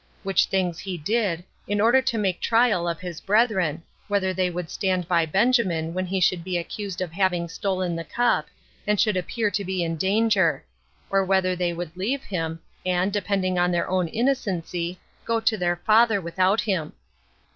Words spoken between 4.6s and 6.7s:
stand by Benjamin when he should be